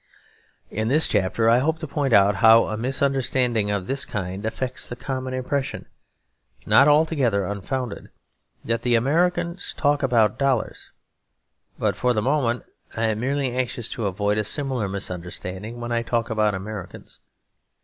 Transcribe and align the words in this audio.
In 0.71 0.87
this 0.87 1.07
chapter 1.07 1.47
I 1.47 1.59
hope 1.59 1.77
to 1.77 1.85
point 1.87 2.11
out 2.11 2.37
how 2.37 2.63
a 2.65 2.75
misunderstanding 2.75 3.69
of 3.69 3.85
this 3.85 4.03
kind 4.03 4.43
affects 4.47 4.89
the 4.89 4.95
common 4.95 5.35
impression, 5.35 5.85
not 6.65 6.87
altogether 6.87 7.45
unfounded, 7.45 8.09
that 8.65 8.81
the 8.81 8.95
Americans 8.95 9.75
talk 9.77 10.01
about 10.01 10.39
dollars. 10.39 10.89
But 11.77 11.95
for 11.95 12.13
the 12.13 12.21
moment 12.23 12.63
I 12.97 13.03
am 13.09 13.19
merely 13.19 13.51
anxious 13.51 13.89
to 13.89 14.07
avoid 14.07 14.39
a 14.39 14.43
similar 14.43 14.87
misunderstanding 14.89 15.79
when 15.79 15.91
I 15.91 16.01
talk 16.01 16.31
about 16.31 16.55
Americans. 16.55 17.19